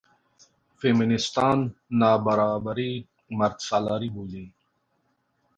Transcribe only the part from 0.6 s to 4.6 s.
فیمینېستان نابرابري مردسالاري بولي.